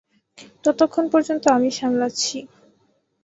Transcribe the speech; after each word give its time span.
ততক্ষণ 0.63 1.05
পর্যন্ত 1.13 1.43
আমি 1.47 1.69
সামলাচ্ছি। 1.71 2.37